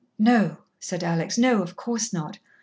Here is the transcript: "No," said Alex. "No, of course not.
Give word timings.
"No," 0.17 0.57
said 0.79 1.03
Alex. 1.03 1.37
"No, 1.37 1.61
of 1.61 1.75
course 1.75 2.11
not. 2.11 2.39